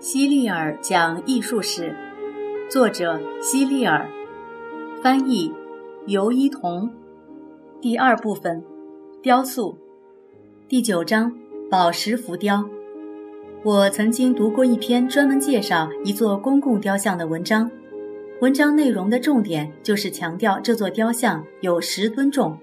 [0.00, 1.94] 希利尔讲艺术史，
[2.70, 4.08] 作者希利尔，
[5.02, 5.52] 翻译
[6.06, 6.90] 尤一彤。
[7.82, 8.64] 第二部分，
[9.20, 9.76] 雕塑，
[10.66, 11.30] 第九章
[11.70, 12.66] 宝石浮雕。
[13.62, 17.70] 我曾经读过一篇专门介绍一座公共雕像的文章，
[18.40, 22.56] 文章内容的重点就是强调这座雕像有十吨重。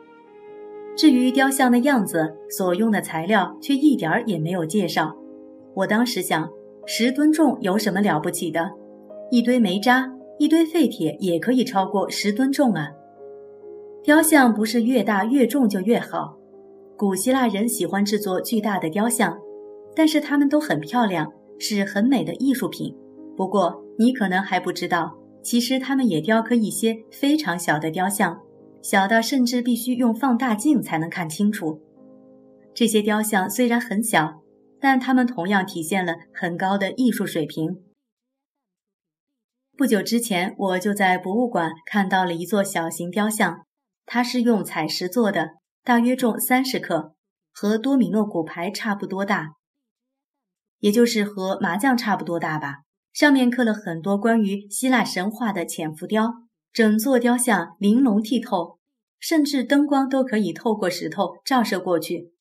[0.96, 5.16] 至于雕像的样子、所用的材料，却一点儿也没有介绍。
[5.76, 6.50] 我当时想。
[6.90, 8.72] 十吨重有什么了不起的？
[9.30, 12.90] 一堆煤渣、一堆废铁也可以超过十吨重啊！
[14.02, 16.38] 雕像不是越大越重就越好。
[16.96, 19.38] 古希腊人喜欢制作巨大的雕像，
[19.94, 21.30] 但是它们都很漂亮，
[21.60, 22.96] 是很美的艺术品。
[23.36, 25.14] 不过你可能还不知道，
[25.44, 28.40] 其实他们也雕刻一些非常小的雕像，
[28.82, 31.82] 小到甚至必须用放大镜才能看清楚。
[32.74, 34.42] 这些雕像虽然很小。
[34.80, 37.84] 但它们同样体现了很高的艺术水平。
[39.76, 43.66] 不久之前，我就在博物馆看到了一座小型雕像，
[44.06, 45.52] 它是用彩石做的，
[45.84, 47.14] 大约重三十克，
[47.52, 49.54] 和多米诺骨牌差不多大，
[50.80, 52.78] 也就是和麻将差不多大吧。
[53.14, 56.34] 上面刻了很多关于希腊神话的浅浮雕，
[56.72, 58.80] 整座雕像玲珑剔透，
[59.20, 62.34] 甚至灯光都可以透过石头照射过去。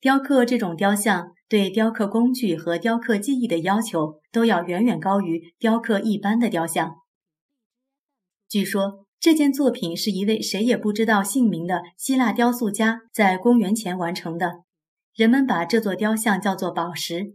[0.00, 1.34] 雕刻这种雕像。
[1.50, 6.96] 对雕刻工具和雕刻技艺的要求都要远远高于雕刻一般的雕像。
[8.46, 14.62] 据说这件作品是一位谁也不知道姓名的希腊雕塑家在公元前完成的，
[15.14, 17.32] 人们把这座雕像叫做宝石。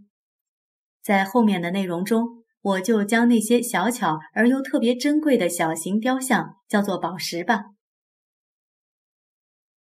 [1.01, 7.63] 在后面的内容中，我就将那些小巧而又特别珍贵的小型雕像叫做宝石吧。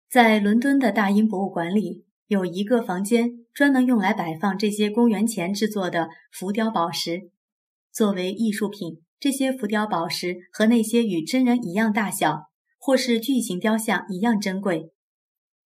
[0.09, 2.05] 在伦敦的大英博物馆里。
[2.31, 7.29] 有一个房间专门用来摆放这些公元前制作的浮雕宝石，
[7.91, 12.43] 作为艺术品，这些浮雕宝石和那些与真人一样大小
[12.79, 14.93] 或是巨型雕像一样珍贵。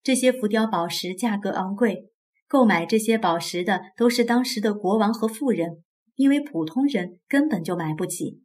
[0.02, 2.10] 这些浮雕宝石价格昂贵，
[2.48, 5.84] 购买这些宝石的都是当时的国王和富人，
[6.16, 8.42] 因为普通人根本就买不起。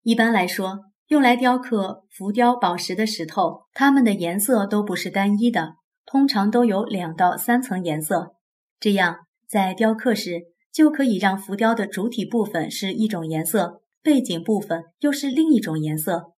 [0.00, 0.78] 一般来说，
[1.08, 5.74] 用来雕刻浮雕宝石的石头，它们的颜色都不是单一的。
[6.12, 8.34] 通常都有两到三层颜色，
[8.78, 16.34] 这样在雕刻时就可以让浮雕的主体部分是一种颜色，背景部分又是另一种颜色。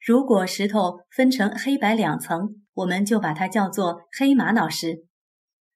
[0.00, 5.02] 如果石头分成黑白两层，我们就把它叫做黑玛瑙石；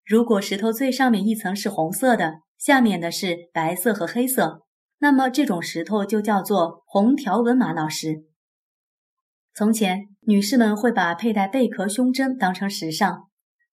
[0.07, 4.63] 如果石头最上面一层是红色的，下面的是白色和黑色，
[5.01, 8.27] 那么这种石头就叫做红条纹玛瑙石。
[9.53, 13.30] 从前，女士们会把佩戴贝壳胸针当成时尚。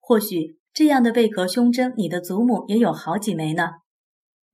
[0.08, 3.72] 或许这样的贝壳胸针，你的祖母也有好几枚呢。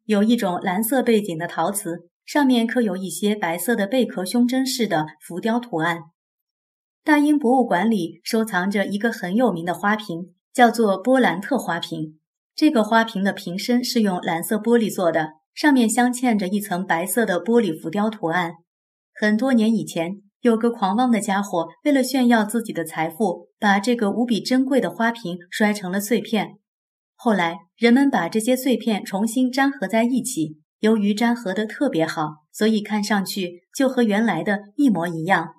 [0.05, 6.05] 有一种蓝色背景的陶瓷，上面刻有一些白色的贝壳胸针式的浮雕图案。
[7.03, 12.19] 大英博物馆里收藏着一个很有名的花瓶，叫做波兰特花瓶。
[12.55, 18.55] 这个花瓶的瓶身是用蓝色玻璃做的，上面镶嵌着一层白色的玻璃浮雕图案。
[19.13, 20.23] 很多年以前。
[20.43, 26.59] 有个狂妄的家伙，为了炫耀自己的财富，把这个无比珍贵的花瓶摔成了碎片。
[27.15, 35.53] 后来，人们把这些碎片重新粘合在一起，由于粘合的特别好，所以看上去就和原来的一模一样。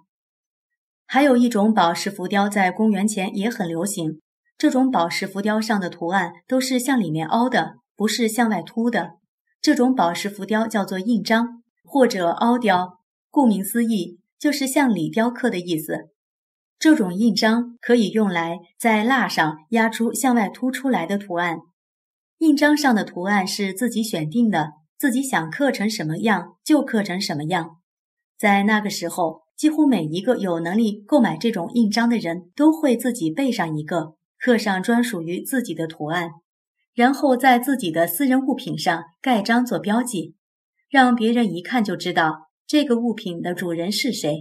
[1.06, 4.20] 还有一种宝石浮雕，在公元前也很流行。
[4.58, 9.12] 这种宝石浮雕上的图案都是向里面凹的，不是向外凸的。
[9.62, 12.98] 这种宝石浮雕叫做印章或者凹雕，
[13.30, 14.20] 顾名思义。
[14.44, 16.10] 就是向里雕刻的意思。
[16.78, 21.60] 这种印章可以用来在蜡上压出向外凸出来的图案。
[22.40, 27.76] 印章上的图案是自己选定的，自己想刻成什么样就刻成什么样。
[28.36, 36.28] 在那个时候，几乎每一个有能力购买这种印章的人都会自己备上一个，刻上专属于自己的图案，
[36.92, 40.34] 然后在自己的私人物品上盖章做标记，
[40.90, 42.43] 让别人一看就知道。
[42.66, 44.40] 这个物品的主人是谁？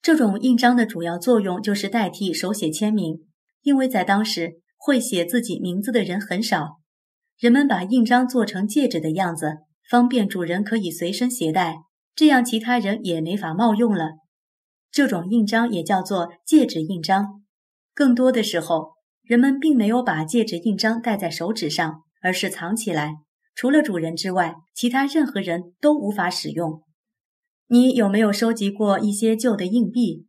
[0.00, 3.26] 这种印章的主要作用就是代替手写签名，
[3.62, 6.78] 因为在当时会写自己名字的人很少。
[7.36, 9.58] 人们把印章做成戒指的样子，
[9.90, 11.78] 方便主人可以随身携带，
[12.14, 14.12] 这样其他人也没法冒用了。
[14.92, 17.42] 这种印章也叫做戒指印章。
[17.92, 18.92] 更多的时候，
[19.22, 23.16] 人们并没有把戒指印章戴在手指上，而是藏起来，
[23.56, 26.82] 除了主人之外，其他任何人都无法使用。
[27.70, 30.24] 你有没有收集过一些旧的硬币？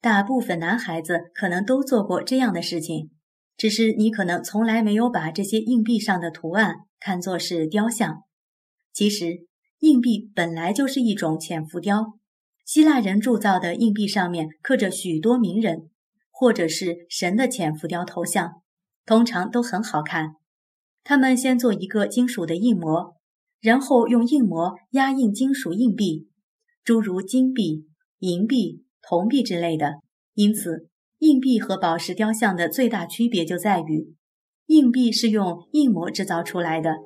[0.00, 3.10] 大部分男孩子可能都做过这样的事情。
[3.54, 8.22] 只是你可能从来没有把这些硬币上的图案看作是雕像。
[8.94, 9.40] 其实，
[9.80, 12.14] 硬币本来就是一种浅浮雕。
[12.64, 15.90] 希腊人铸造的硬币上面刻着许多名人
[16.30, 18.62] 或者是神的浅浮雕头像，
[19.04, 20.36] 通常都很好看。
[21.04, 23.16] 他们先做一个金属的硬模，
[23.60, 26.29] 然后用硬模压印金属硬币，
[26.90, 27.86] 诸如金币、
[28.18, 30.00] 银币、铜币之类的。
[30.34, 30.88] 因此，
[31.20, 34.12] 硬币和宝石雕像的最大区别就在于，
[34.66, 36.96] 硬币是用硬模制造出来的，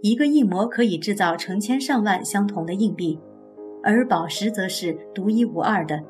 [0.00, 3.18] 一个硬模可以制造成千上万相同的硬币。
[3.82, 6.00] 而宝石则是独一无二的。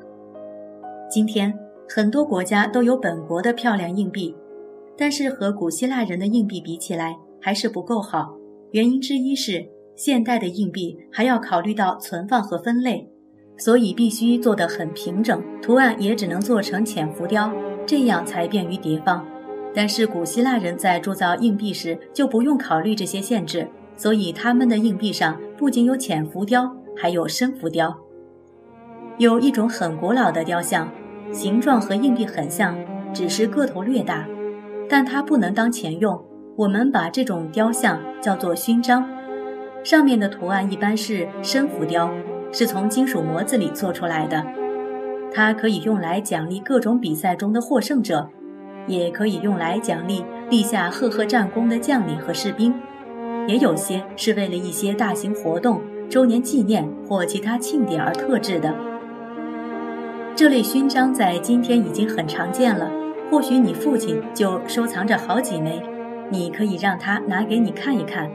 [1.10, 1.52] 今天
[1.88, 4.32] 很多国家都有本国的漂亮硬币，
[4.96, 8.36] 但是和古希腊人的硬币比起来还是不够好。
[8.70, 9.66] 原因之一是
[9.96, 13.10] 现代的硬币还要考虑到存放和分类，
[13.56, 17.52] 所以必须做得很平整，图案也只能做成浅浮雕，
[17.86, 19.26] 这样才便于叠放。
[19.74, 26.74] 但是古希腊人在铸造硬币时就不用考虑这些限制，所以他们的硬币上不仅有浅浮雕。
[26.96, 27.92] 还有深浮雕，
[29.18, 30.88] 有一种很古老的雕像，
[31.32, 32.78] 形状和硬币很像，
[33.12, 34.24] 只是个头略大，
[34.88, 36.24] 但它不能当钱用。
[36.54, 39.08] 我们把这种雕像叫做勋章，
[39.82, 42.08] 上面的图案一般是深浮雕，
[42.54, 44.42] 是从金属模子里做出来的。
[45.30, 48.30] 它可以用来奖励各种比赛中的获胜者，
[48.86, 52.72] 也可以用来奖励立下赫赫战功的将领和士兵，
[53.48, 55.82] 也有些是为了一些大型活动。
[56.08, 58.72] 周年纪念或其他庆典而特制的
[60.36, 62.88] 这类勋章，在今天已经很常见了。
[63.30, 65.82] 或许你父亲就收藏着好几枚，
[66.30, 68.30] 你可以让他拿给你看一看。